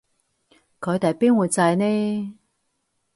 [0.79, 2.35] 佢哋邊會䎺呢